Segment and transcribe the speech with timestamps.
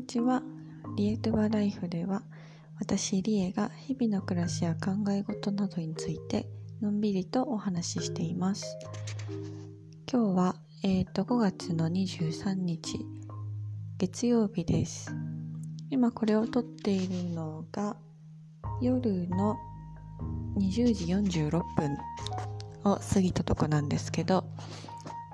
[0.00, 0.42] にちは。
[0.96, 2.22] リエトゥバライフでは、
[2.78, 6.46] 私リエが日々の暮らしや考え事などについて
[6.80, 8.78] のんびりとお話ししています。
[10.10, 13.04] 今日は、えっ、と、5月の23日、
[13.98, 15.14] 月曜日です。
[15.90, 17.94] 今これを撮っているのが、
[18.80, 19.58] 夜の
[20.56, 21.98] 20時46分
[22.84, 24.44] を過ぎたとこなんですけど、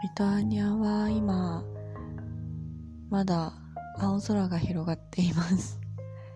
[0.02, 1.62] リトアニアは今、
[3.10, 3.52] まだ
[3.98, 5.80] 青空が広がっています。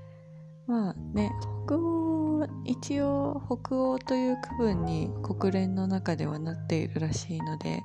[0.67, 1.33] まあね、
[1.67, 7.83] 北欧、一応北欧という区分に国連の中ではなっているらしいので、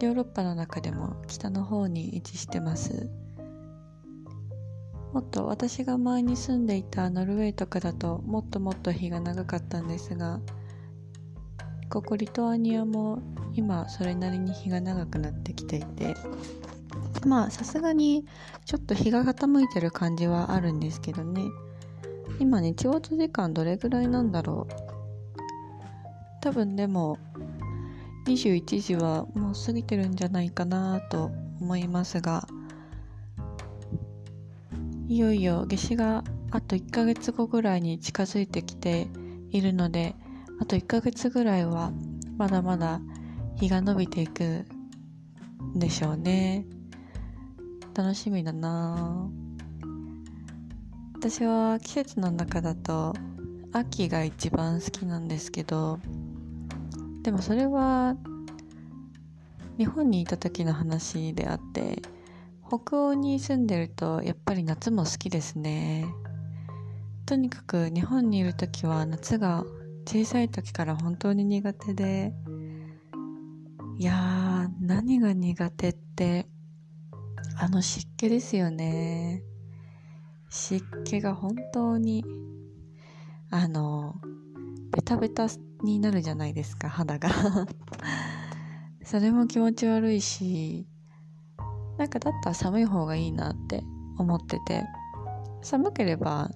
[0.00, 3.10] ヨーロッパの中でも北の方に位置してます。
[5.12, 10.40] もっと私が前に住んでいたノルウェーとかだともっともっと日が長かったんですが、
[11.90, 13.20] ここリトアニアも
[13.54, 16.14] 今それなりに日が長くなってきていて、
[17.26, 18.26] まあさすがに
[18.64, 21.42] ちょっと日が傾いてる感じはあるんですけどね。
[22.38, 24.72] 今ね日没時間どれぐらいなんだろう。
[26.40, 27.18] 多分でも
[28.26, 32.46] 21時はもう過ぎてるんじゃないかなと思いますが。
[35.08, 39.08] いよいよ夏至があと1ヶ月後ぐらいに近づいてきて
[39.50, 40.14] いるので
[40.60, 41.92] あと1ヶ月ぐらいは
[42.36, 43.00] まだまだ
[43.56, 44.66] 日が伸びていく
[45.74, 46.66] んでしょうね。
[47.98, 49.28] 楽しみだな。
[51.16, 53.12] 私は季節の中だと
[53.72, 55.98] 秋が一番好きなんですけど
[57.24, 58.14] でもそれは
[59.78, 62.00] 日本にいた時の話であって
[62.68, 66.06] 北欧に住んでるとやっぱり夏も好きですね。
[67.26, 69.64] とにかく日本にいる時は夏が
[70.06, 72.32] 小さい時から本当に苦手で
[73.98, 76.46] いやー何が苦手って
[77.60, 79.42] あの湿気ですよね。
[80.48, 82.24] 湿気が本当に、
[83.50, 84.14] あの、
[84.92, 85.48] ベタベタ
[85.82, 87.28] になるじゃないですか、肌が。
[89.02, 90.86] それも気持ち悪いし、
[91.98, 93.82] なんかだったら寒い方がいいなって
[94.18, 94.84] 思ってて、
[95.60, 96.52] 寒ければ、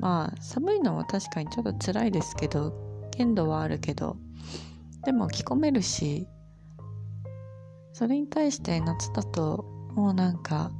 [0.00, 2.72] まあ寒いのも確かにちょっと辛いですけど、
[3.10, 4.16] 限度はあるけど、
[5.04, 6.26] でも着込めるし、
[7.92, 10.70] それに対して夏だともうなんか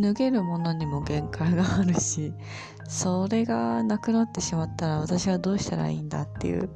[0.00, 2.32] 脱げるものにも限界があるし
[2.88, 6.70] それがなくなってしまったら私はどうしたらいいんだっていう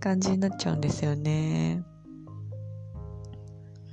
[0.00, 1.82] 感じになっちゃうんですよね。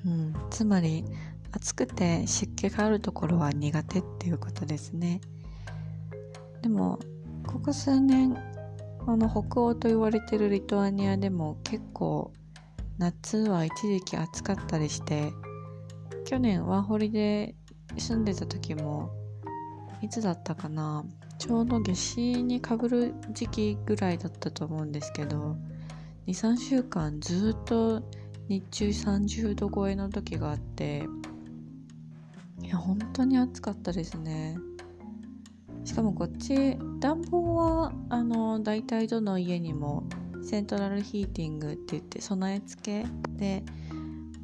[0.05, 1.05] うん、つまり
[1.51, 5.21] 暑くて湿気があるところは苦手っていうことですね。
[6.61, 6.99] でも
[7.45, 8.35] ここ数年
[9.07, 12.33] あの北欧と言われてるリトアニアでも結構
[12.97, 15.31] 夏は一時期暑かったりして
[16.25, 17.55] 去年ワーホリで
[17.97, 19.09] 住んでた時も
[20.01, 21.03] いつだったかな
[21.37, 25.57] ちょうど夏至にかぶる時期ぐらいだったと思うんですけど
[26.27, 28.03] 23週間ずっと
[28.47, 31.05] 日中30度超えの時があって
[32.61, 34.57] いや本当に暑かったですね。
[35.85, 40.03] しかもこっち暖房はあの大体どの家にも
[40.43, 43.63] セントラルヒーティングって言って備え付けで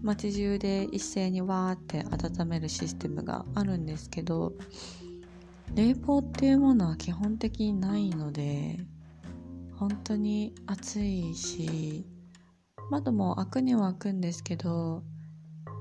[0.06, 4.54] 街中で一斉にわーって温めるシステムがあるんですけど
[5.74, 8.78] 冷房っていうものは基本的にないので
[9.74, 12.06] 本当に暑いし
[12.92, 15.04] 窓も開くには開くんですけど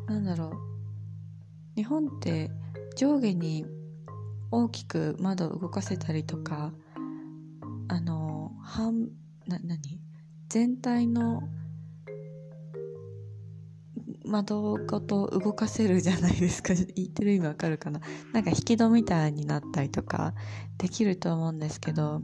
[0.08, 0.56] なんだろう
[1.76, 2.50] 日本って
[2.96, 3.66] 上下に
[4.50, 6.72] 大きく窓を動かせたりとか
[7.88, 9.10] あの半
[9.46, 10.00] な何？
[10.48, 11.42] 全体の
[14.24, 16.74] 窓ごと動かせるじゃないですか。
[16.96, 18.00] 言ってる意味わかるかな。
[18.32, 20.34] なんか引き戸みたいになったりとか
[20.78, 22.22] できると思うんですけど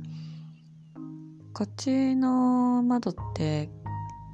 [1.53, 3.71] こっちの窓って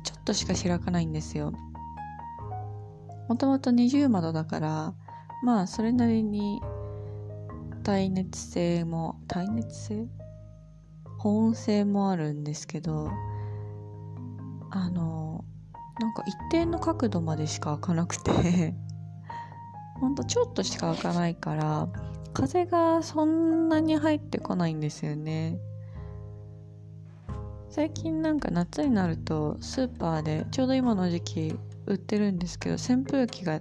[0.04, 1.52] ちょっとしか開かないんですよ。
[3.28, 4.94] もともと二重窓だから
[5.42, 6.62] まあそれなりに
[7.82, 10.08] 耐熱性も耐熱性？
[11.18, 13.10] 保温性もあるんですけど
[14.70, 15.44] あの
[16.00, 18.74] なんか一定の角度までしか開かなくて。
[20.00, 21.88] ほんとちょっとしか開かないから
[22.34, 25.58] 風がそんなに入ってこないんですよね。
[27.70, 33.60] 最近なんか夏になるとスーパーでちょうど今の時期売ってるんですけど扇風機が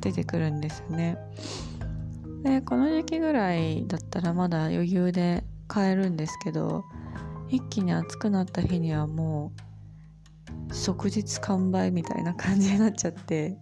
[0.00, 1.18] 出てくるんですよね。
[2.42, 6.84] でこの時期ぐらいだったらまだ余裕で買えるんですけど
[7.48, 9.69] 一気に暑くなった日にはもう
[10.72, 13.58] 即日完売みたいな感じになっちゃって。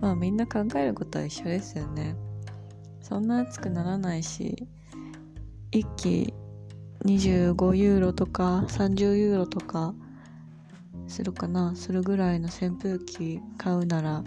[0.00, 2.16] まあみんな考えることは一緒ですよね。
[3.00, 4.68] そんな暑くならないし
[5.72, 6.34] 1機
[7.04, 9.94] 25ユーロとか30ユーロとか
[11.06, 11.74] するかな。
[11.74, 14.22] するぐらいの扇風機買うなら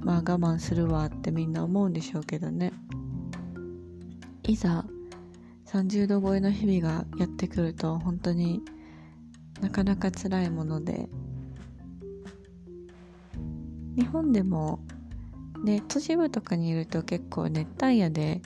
[0.00, 2.72] まあ我慢するわってみんな思うんでしょうけどね。
[4.42, 4.84] いざ
[5.66, 8.62] 30度超えの日々がやってくると本当に
[9.60, 11.08] なかなか辛いもので
[13.96, 14.80] 日本でも
[15.64, 18.42] ね都市部とかにいると結構熱帯夜で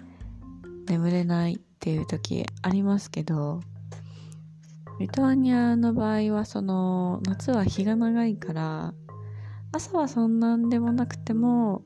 [0.89, 3.61] 眠れないっていう時ありますけど
[4.99, 8.95] リトアニアの場合はその夏は日が長いから
[9.73, 11.83] 朝はそんなんでもなくても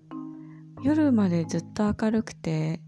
[0.83, 2.81] 夜までずっと明るくて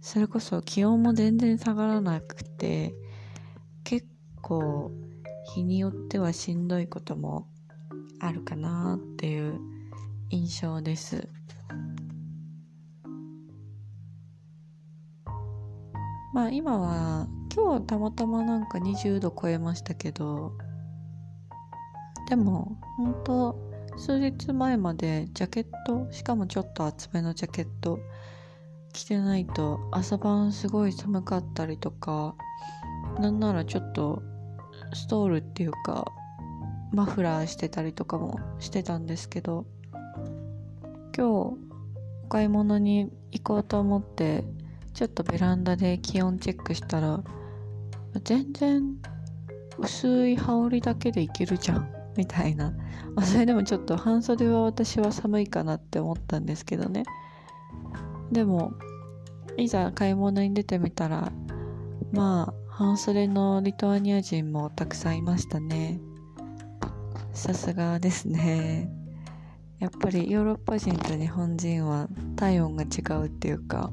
[0.00, 2.94] それこそ気温も全然下がらなくて
[3.84, 4.06] 結
[4.40, 4.90] 構
[5.54, 7.48] 日によってはしんどいことも
[8.20, 9.60] あるかなっていう
[10.32, 11.28] 印象です。
[16.32, 20.52] まあ今は今日たまたまなんか20度超えましたけど
[22.30, 28.00] でも本当数日前までジャケットしかもちょっと厚めのジャケット
[28.94, 32.34] 着てないと朝晩すごい寒かったりとか
[33.20, 34.22] なんならちょっと
[34.94, 36.06] ストールっていうか
[36.90, 39.66] マフラーしてたりとかもしてたんですけど
[41.14, 41.58] 今日お
[42.28, 44.44] 買い物に行こうと思って
[44.94, 47.22] ちょっとベランダで気温チェックしたら
[48.24, 48.96] 全然
[49.78, 52.72] 薄い羽織だけでいけるじゃんみたいな、
[53.14, 57.04] ま、それでもちょっと半袖は私は寒いかなって思ったんですけどね。
[58.30, 58.72] でも
[59.56, 61.30] いざ買い物に出てみたら
[62.12, 66.00] まあ半袖のリトアニア人もたくさんいましたね。
[67.32, 69.01] さすがですね。
[69.82, 72.06] やっぱりヨーロッパ人と日本人は
[72.36, 73.90] 体温が違うっていうか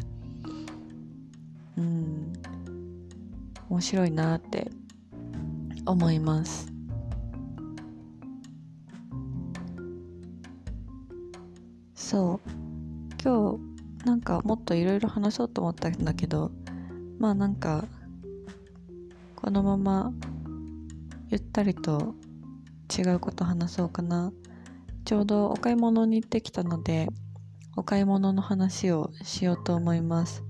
[1.77, 2.31] うん
[3.69, 4.69] 面白いなって
[5.87, 6.71] 思います。
[11.95, 12.49] そう。
[13.23, 13.57] 今
[13.99, 16.51] 日なんかもっといろいろ話そうと思ったんだけど
[17.17, 17.85] まあなんか
[19.35, 20.13] このまま
[21.29, 22.13] ゆったりと
[22.95, 24.31] 違うこと話そうかな。
[25.09, 27.07] ちょうどお買い物に行ってきたので
[27.75, 30.43] お買い物の話をしようと思います。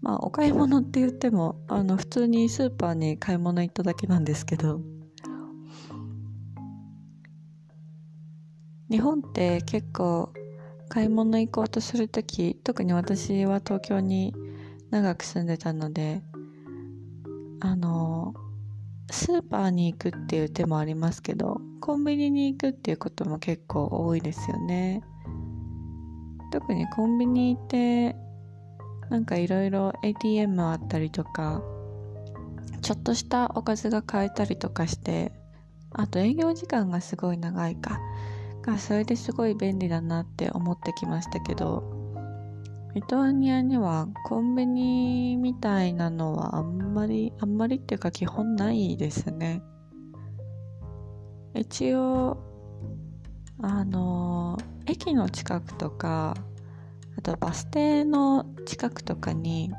[0.00, 4.80] まあお買い物って言ってもあの普通にスーパーに買い物行っただけなんですけど
[8.90, 10.32] 日本って結構
[10.88, 14.34] 買い物行こうとする時特に私は東京に
[14.88, 16.22] 長く住んでたので
[17.60, 18.32] あの
[19.10, 25.02] スーパーに行くっていう手もありますけどコンビニに行くっていうことも結構多いですよね。
[26.50, 28.16] 特にコンビニ行って
[29.10, 31.62] なんかいろいろ ATM あったりとか
[32.80, 35.32] ちょっとしたおかずが買えたりとかして
[35.92, 37.98] あと営業時間がすごい長いか。
[38.62, 41.97] がそれですごい便利だなって思ってきましたけど
[42.98, 49.62] リトアニアにはコンビニみたいなのはあんまりあんまりっていうか基本ないですね。
[51.54, 52.42] 一応
[53.62, 56.34] あの駅の近くとか
[57.16, 59.70] あとバス停の近くとかに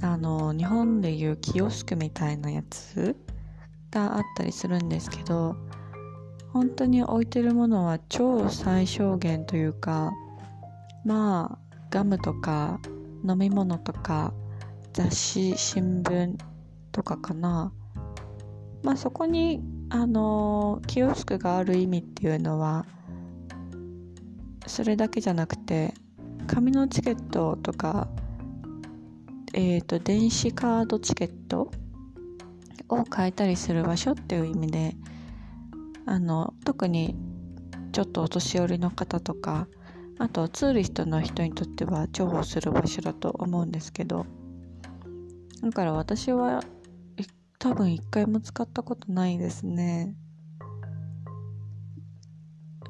[0.00, 3.14] あの日本でいうキオスクみたいなやつ
[3.90, 5.54] があったりするんですけど
[6.54, 10.12] 本当に置いてるものは超最小限というか
[11.04, 12.80] まあガムとか
[13.28, 14.32] 飲み物とか
[14.92, 16.36] 雑誌新聞
[16.92, 17.72] とかかな。
[18.82, 22.86] まあそこにあのキオスクがある意味っていうのは
[24.66, 25.94] それだけじゃなくて
[26.46, 28.08] 紙のチケットとか
[29.54, 31.70] えっ、ー、と電子カードチケット
[32.88, 34.96] を買えたりする場所っていう意味で
[36.06, 37.16] あの特に
[37.92, 39.66] ちょっとお年寄りの方とか
[40.18, 44.26] あとツーリストの人にとっては重宝する場所だと思うんですけど
[45.62, 46.62] だから私は
[47.58, 50.14] 多分一回も使ったことないですね。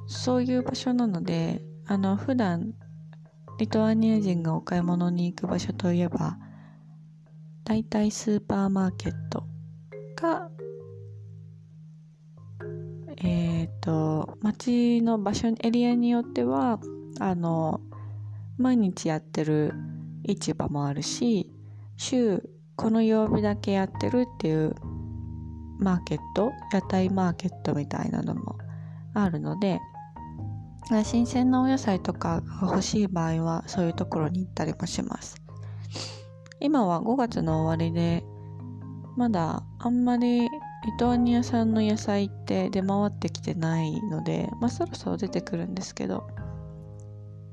[0.07, 2.75] そういう場所なのであの普段
[3.59, 6.39] リトアニア人がお買い物に行く場所といえば
[7.65, 9.45] 大体スーパーマーケット
[10.17, 10.51] か
[13.19, 16.81] えっ、ー、と街の場所エリアによっては
[17.21, 17.81] あの
[18.57, 19.75] 毎日やってる
[20.25, 21.53] 市場もあるし
[21.97, 22.43] 週
[22.77, 24.75] この曜日だけやってるっていう
[25.79, 28.59] マーケット屋台マーケットみたいなのも
[29.15, 29.81] あるので
[31.05, 35.37] 新鮮なお野菜とかが欲しい場合はそういうところに行ったりもします。
[36.61, 38.25] 今は5月の終わりで
[39.17, 40.49] まだあんまりリ
[40.99, 46.27] トアニア産の野菜って出回ってきてないので、まあ、そろそろ出てくるんですけど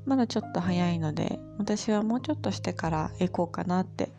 [0.06, 4.12] まだちょっと早いので私はもうちょっとしてから行こうかなって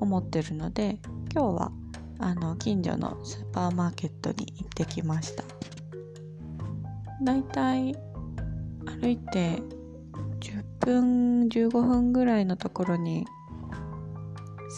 [0.00, 0.98] 思ってるので
[1.32, 1.72] 今日は
[2.18, 5.44] あの近所のスーパーマーケットに行ってきました。
[7.22, 7.94] だいたい
[9.00, 9.60] 歩いて
[10.40, 13.26] 10分15分ぐらいのところに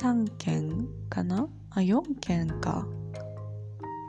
[0.00, 1.49] 3軒かな？
[1.71, 2.87] あ4軒か。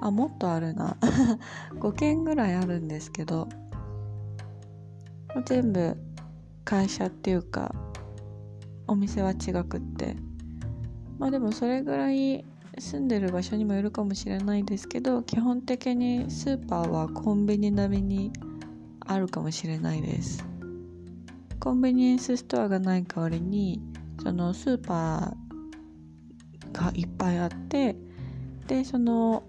[0.01, 0.98] あもっとあるな。
[1.79, 3.48] 5軒ぐらいあるんですけど
[5.46, 5.96] 全部
[6.66, 7.74] 会社っていうか
[8.88, 10.16] お店は違くって。
[11.18, 12.46] まあでもそれぐらい
[12.78, 18.32] 住んでる場所にもよるかもしれないですけど基本的にスーパーはコンビニ並みに
[19.01, 20.46] あるかもしれないです。
[21.60, 23.82] コンビニエンスストアがない代わりに
[24.24, 27.98] そのスーパーがいっぱいあって
[28.68, 29.44] でその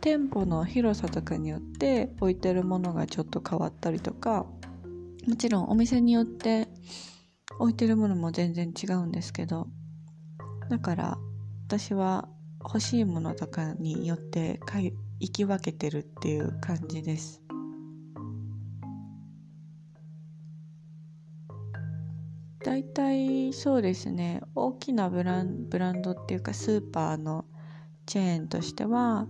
[0.00, 4.46] 店舗の広さとかによって置いてるものがちょっと変わったりとか
[5.30, 6.66] もちろんお店によって
[7.60, 9.68] 置いてるものも全然違うんですけど
[10.68, 11.18] だから
[11.68, 12.28] 私は
[12.60, 14.58] 欲しいものとかによって
[15.20, 17.40] 行き分けてるっていう感じです。
[22.64, 24.42] 大体そうですね。
[24.56, 27.44] 大きなブランブランドっていうかスーパーの
[28.04, 29.28] チェーンとしては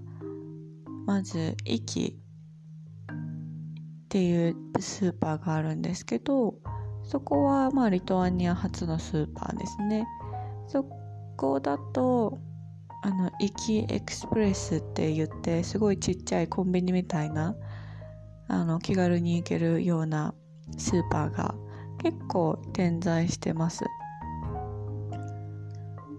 [1.06, 2.18] まず駅
[4.10, 6.56] っていうスーパーがあるんですけど
[7.04, 10.04] そこはまあリトアニア初のスーパーですね。
[10.66, 10.84] そ
[11.36, 12.40] こだと
[13.02, 17.54] あのイキエクスプレスって言ってすごいちっちゃいコンビニみたいな
[18.48, 20.34] あの気軽に行けるような
[20.76, 21.54] スーパーが
[22.02, 23.84] 結構点在してます。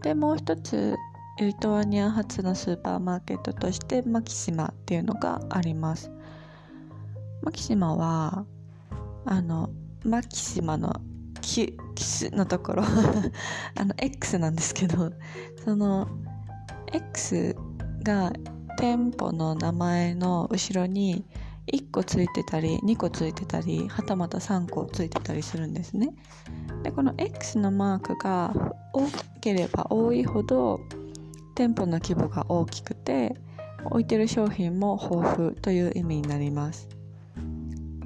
[0.01, 0.95] でもう一つ
[1.39, 6.10] リトアニア初のスーパーマーケットとしてマキシマっていうのがあります。
[7.41, 8.45] マキシマは
[9.25, 9.69] あの
[10.03, 11.01] マキシマの
[11.41, 12.83] キキスのところ
[13.75, 15.12] あの X なんですけど
[15.63, 16.07] その
[16.91, 17.55] X
[18.03, 18.31] が
[18.77, 21.25] 店舗の名前の後ろに
[21.67, 26.13] 1個ついてたり2個ついてたりはたまた3個ついてたりするんですね。
[26.83, 28.53] でこの X のマークが
[28.93, 29.07] 多
[29.39, 30.81] ければ多いほど
[31.55, 33.36] 店舗の規模が大きくて
[33.86, 36.90] 置いてる商品も豊富という意味になります。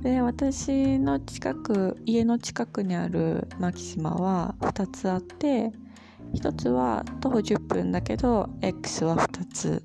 [0.06, 5.72] で私の近く家の近くにあるマキシマは2つあって
[6.36, 9.84] 1つは徒歩10分だけど X は2つ。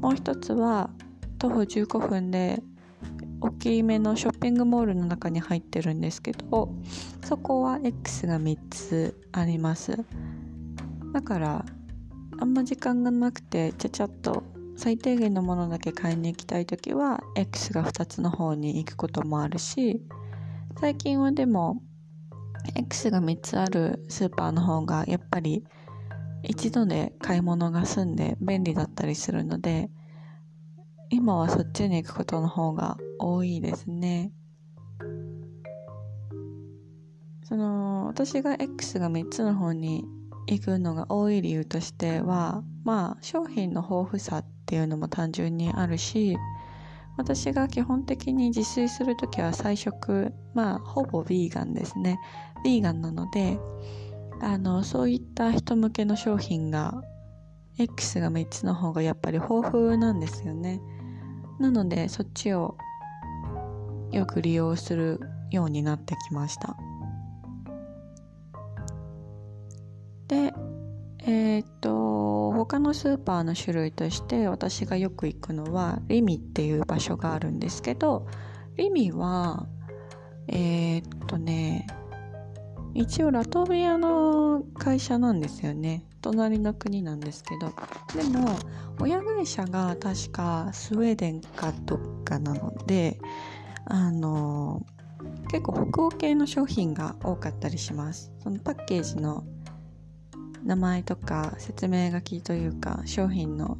[0.00, 0.90] もう1つは
[1.38, 2.64] 徒歩15分で
[3.40, 6.74] 大きめのショッピングモールの中に入ってるんですけど
[7.24, 10.04] そこは X が3つあります。
[11.12, 11.64] だから
[12.40, 14.42] あんま時間がなくてちゃちゃっと
[14.76, 20.02] 最低限のものだけ買いに行きたい時は X が2つの方に行くこともあるし
[20.80, 21.82] 最近はでも
[22.74, 25.64] X が3つあるスーパーの方がやっぱり
[26.42, 29.90] 一度で買い物が済んで便利だったりするので
[31.10, 34.32] 今はそっちに行くことの方が多いですね。
[37.44, 40.04] その私が X が3つの方に
[40.46, 46.36] 行くのが多い理由としてはまあ商品の豊富さっていうのも単純にあるし
[47.16, 52.18] 私が基本的に自炊する時は菜食まあほぼヴィーガンですね。
[52.64, 53.58] ヴィーガンなので
[54.40, 57.02] あのそういった人向けの商品が
[57.78, 60.80] X が3つの方がやっぱり豊富なんですよね。
[61.58, 62.76] なのでそっちを
[64.10, 65.20] よく利用する
[65.50, 66.76] ようになってきました。
[70.28, 70.52] で
[71.26, 78.26] えー、っと他のスーパーの種類として私がよく行くのはリミっていう場所があるんですけど
[78.76, 79.66] リミは
[80.48, 81.86] えー、っとね
[82.94, 86.06] 一応ラトビアの会社なんですよね。
[86.20, 87.72] 隣の国なんですけど。
[88.16, 88.56] でも
[89.00, 93.18] 親会社が確かスウェーデンかどっかなので
[93.86, 94.86] あの
[95.50, 98.32] 結構北欧系の商品が多かったりします。
[98.38, 99.44] そのパッケージの
[100.64, 103.78] 名前とか説明書きというか商品の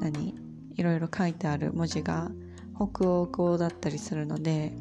[0.00, 0.34] 何
[0.74, 2.30] いろいろ書いてある文字が
[2.74, 4.72] 北欧語だったりするので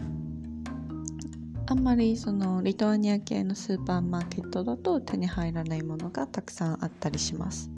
[1.67, 7.69] あんまりそのリトアニア系のスーパーマーケットだと手に入らないものがたくさんあったりします。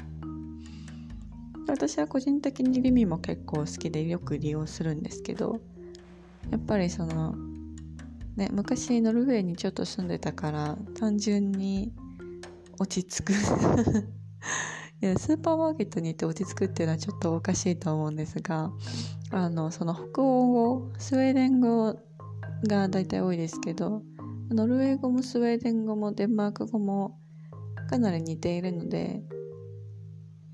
[1.67, 5.59] 私は個人的にリミも結構好きでよく利用するんですけど
[6.49, 7.35] やっぱりその
[8.35, 11.93] ね昔ノルウェーにちょっと住んでたから単純に
[12.79, 13.33] 落ち着く。
[15.01, 18.74] いやスーパーマーケットに行って落ち着くっていうのはちょっとおかしいと思うんですが
[19.31, 21.98] あのその北欧語スウェーデン語
[22.67, 24.03] が大体多いですけど
[24.50, 27.17] ノルウェー語もスウェーデン語もデンマーク語も
[27.89, 29.24] かなり似ているので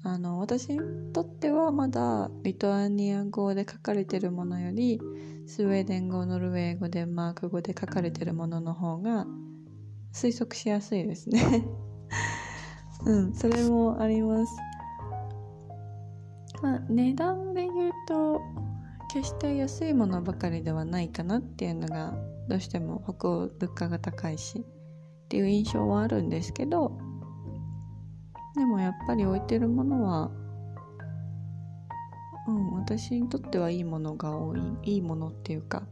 [0.04, 0.80] あの私に
[1.12, 5.02] とってはまだリトアニア語で書かれてるものより
[5.48, 9.26] スウェーデン語ノルウェー語デンマーク語で書かれてるものの方が
[10.14, 11.66] 推測しやすいですね。
[13.06, 14.56] うんそれもあります。
[16.62, 18.42] まあ値段で言うと
[19.14, 22.14] 決して安いものばかりではないかなっていうのが
[22.50, 26.98] どうしても北欧物価が高いしっていう印象はあるんですけど
[28.56, 30.32] でもやっぱり置いてるものは
[32.48, 35.84] うん私にとってはいいものが多いいいものっていうか、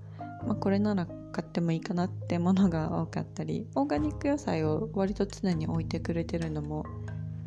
[0.46, 6.86] まあ、これなら買ってもいいかなってものが多かったりオーガニック野菜を割と常に置いてくれてるのも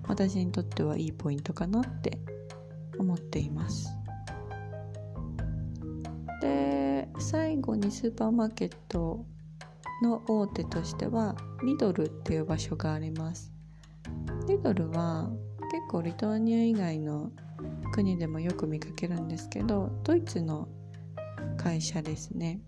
[0.09, 2.19] 私にとってはいいポイントかなって
[2.99, 3.89] 思っています。
[6.41, 9.25] で最後にスーパーマーケット
[10.03, 13.53] の大手としてはリドルっていう場所があります。
[14.49, 15.31] リドルは
[15.73, 17.31] 結構リトアニア以外の
[17.93, 20.69] 国でもよく見かけるんですけどドイツの
[21.57, 22.61] 会社ですね。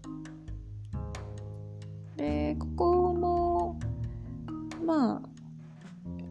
[2.19, 3.79] でここも
[4.85, 5.29] まあ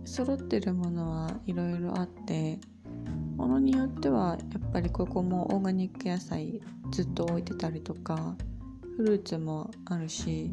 [0.06, 2.60] 揃ってるものはいろいろあって
[3.38, 8.36] ものによってはやっぱりここもオーガニック野菜ずっと置いてたりとか
[8.98, 10.51] フルーツもあるし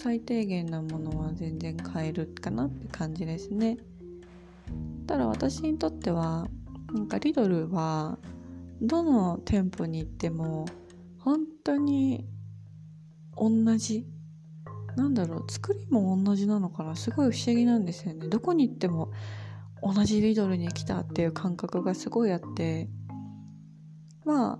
[0.00, 3.76] 最低限なものは全然買えるかなって感じですね。
[5.08, 6.46] ただ私にとっては
[6.92, 8.18] なんかリドルは
[8.80, 10.66] どの店舗に行っても
[11.18, 12.24] 本当に
[13.36, 14.06] 同じ。
[14.96, 16.96] なんだろう作りも同じなのかな？
[16.96, 18.28] すごい不思議なんですよね。
[18.28, 19.12] どこに行っても
[19.82, 22.88] 同じリドルに来たっていう感覚がすごいあって。
[24.24, 24.58] まあ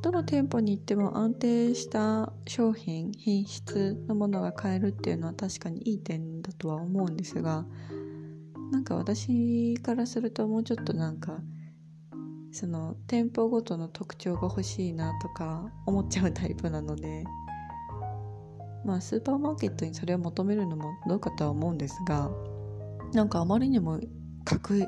[0.00, 7.66] どの店舗に行っても安定した商品品質のものが買えるっていうのは確かにいい点だとは思うんですが
[8.70, 11.40] なんか私からするともうちょっとなんか
[12.52, 17.24] その店舗ごとの特徴が欲しいなとか思っちゃうタイプなので
[18.84, 22.30] まあスーパーマーケットにそれを求めるのもどうかとは思うんですが
[23.12, 24.00] なんかあまりにも
[24.44, 24.86] 確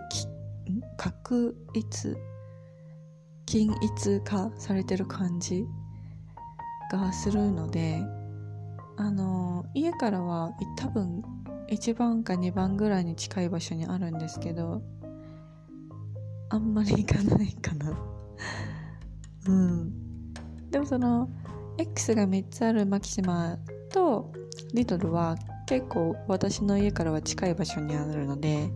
[0.96, 2.16] 確一
[3.46, 5.66] 均一化されてる感じ
[6.92, 8.00] がするので
[8.96, 11.22] あの家からは多分
[11.70, 14.82] 1番か2番ぐらいに近い場所にあるんですけど
[16.50, 17.96] あんまり行かないかな。
[19.46, 19.92] うん。
[20.70, 21.28] でもその
[21.78, 23.56] X が3つあるマキシマ
[23.92, 24.32] と
[24.74, 25.36] リトルは
[25.66, 28.70] 結構私の家からは近い場所にあるので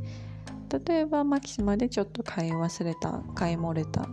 [0.87, 4.09] 例えばマキシマでちょっと買い忘れた買い漏れた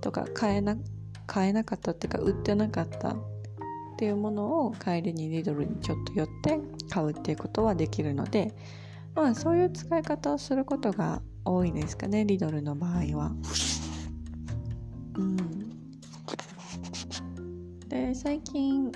[0.00, 0.76] とか買えな
[1.26, 3.14] 買えなかったっていうか売ってなかったっ
[3.98, 8.54] ていうものを帰りにリドルにちょっと寄って買うっていうことはできるので
[9.14, 13.32] まあそういう使い方をすることが多いですかねリドルの場合は。
[15.16, 15.36] うん、
[17.88, 18.92] で最近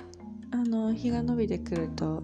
[0.51, 2.23] あの日が伸びてくると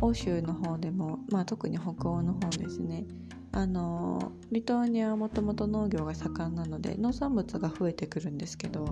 [0.00, 3.06] 欧州の方でも、まあ、特に北欧の方ですね。
[3.52, 8.84] あのリトアニアはもともと農業が盛んなので農産物が増えてくるんですけど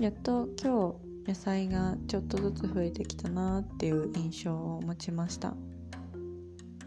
[0.00, 5.54] やっと今日野菜がちょっとずつ増えてきたなっていう印象を持ちました。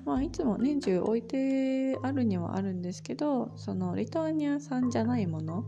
[0.06, 5.66] まあいつも年中置いてあるにはあるんですけどそのリトアニア産じゃないもの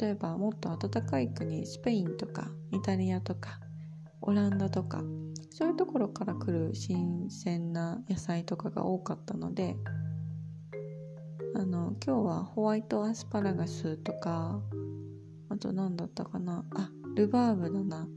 [0.00, 3.58] 例えばもっと暖かい国スペインとかイタリアとか
[4.22, 5.02] オランダとか
[5.50, 9.76] そういうところから来る新鮮な野菜とかが多かったので
[11.56, 14.60] あの今日はホワイトアスパラガスとか
[15.50, 18.08] あと何だったかなあルバーブだな。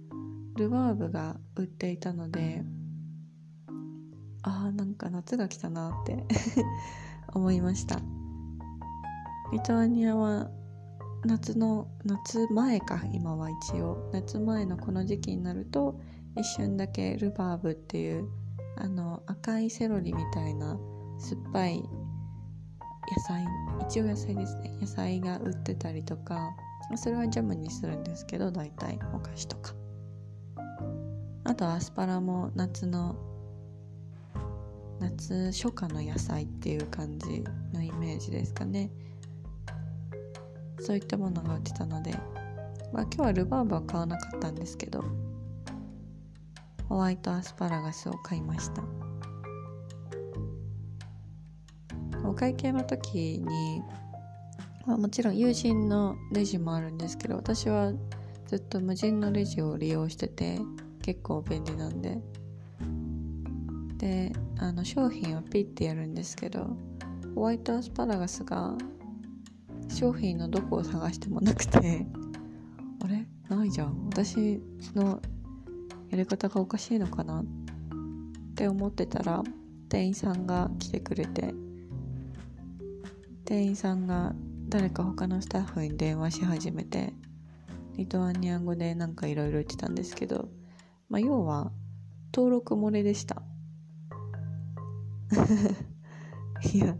[0.58, 2.63] ルバーブが売っていたので
[4.43, 6.23] あーなんか夏が来たなって
[7.34, 8.00] 思いました。
[9.52, 10.50] リトアニアは
[11.26, 14.10] 夏の夏前か今は一応。
[14.13, 16.00] 夏前のこの時期になると
[16.36, 18.30] 一瞬だけルバーブっていう
[18.78, 20.78] あの赤いセロリみたいな
[21.17, 21.88] 酸っぱい野
[23.26, 23.45] 菜
[23.82, 24.78] 一応野菜ですね。
[24.82, 26.56] 野菜が売ってたりとか
[26.95, 29.73] それはジャムにするんですけど大体お菓子とか。
[31.45, 33.15] あとアスパラも夏の
[35.00, 38.90] 夏初夏の野菜っていう感じのイメージですかね。
[40.80, 42.16] そういったものが売ってたので。
[42.94, 45.04] まあ今日はルバーブは買わなかったんですけど
[46.88, 48.84] ホワイトアスパラガスを買いました。
[52.24, 53.82] お会計の時に、
[54.86, 57.94] まあ、もちろん友人のレジもあるんですけど私は
[58.48, 60.60] ずっと無人のレジを利用してて
[61.02, 62.20] 結構便利なんで
[63.98, 66.78] であの商品をピッてやるんですけど
[67.36, 68.76] ホワイトアスパラガスが
[69.90, 72.06] 商品のどこを探してもなくて
[73.04, 73.28] あれ？
[73.50, 74.08] ないじゃん。
[74.08, 74.62] 私
[74.96, 75.22] の
[76.10, 77.46] やり方がおかしいのかなっ
[78.56, 79.44] て思ってたら
[79.90, 81.54] 店員さんが来てくれて
[83.46, 84.36] 店員さんが
[84.68, 87.14] 誰か他のスタッフに電話し始めて
[87.96, 90.50] リトアニア語でなんかいろいろ言ってたんですけど、
[91.10, 91.72] まあ、要は
[92.34, 93.42] 登録漏れでした。
[96.74, 96.96] いや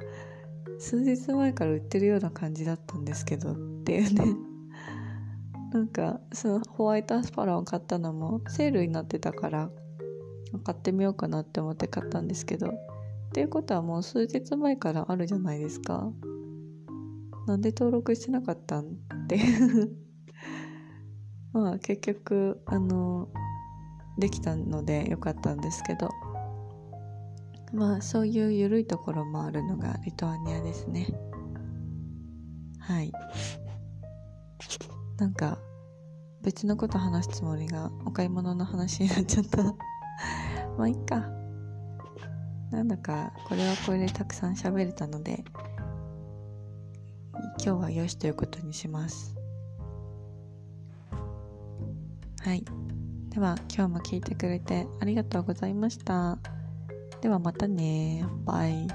[0.80, 4.36] 数日前から売ってるような感じだったんですけどっていうね。
[5.72, 9.70] なんかそのホワイトアスパラを買ったのもセールになってたから
[10.64, 12.72] 買ってみようかなって思って買ったんですけどっ
[13.34, 16.10] ていうことはもう数日前からあるじゃないですか。
[17.48, 18.88] なんで登録してなかったんっ
[19.28, 19.40] て
[21.54, 23.30] まあ結局あの
[24.20, 26.10] できたのでよかったんですけど。
[27.74, 31.08] まあそういう緩いところもあるのがリトアニアですね。
[32.80, 33.12] はい。
[35.18, 35.58] なんか
[36.42, 39.64] 別のこと話すつもりがお買い物の話になっちゃった。
[40.78, 41.28] まあいっか。
[42.72, 45.46] なんだかこれはこれでたくさん喋れたので
[47.64, 49.36] 今日はよしということにします。
[52.40, 52.64] はい。
[53.30, 56.38] では今日も聞いてくれてありがとうございました。
[57.22, 58.26] ではまたね。
[58.46, 58.88] バイ。